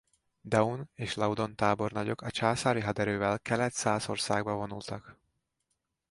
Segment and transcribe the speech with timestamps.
[0.41, 5.17] Daun és Laudon tábornagyok a császári haderővel Kelet-Szászországba vonultak.